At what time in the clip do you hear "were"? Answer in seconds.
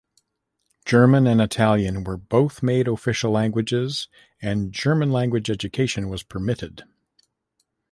2.03-2.17